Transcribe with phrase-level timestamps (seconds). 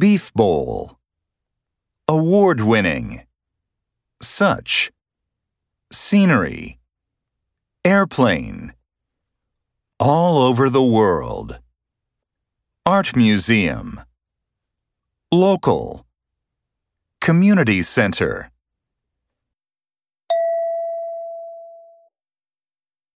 [0.00, 0.96] Beef bowl.
[2.08, 3.20] Award winning.
[4.22, 4.90] Such.
[5.92, 6.78] Scenery.
[7.84, 8.72] Airplane.
[9.98, 11.58] All over the world.
[12.86, 14.00] Art museum.
[15.30, 16.06] Local.
[17.20, 18.50] Community center.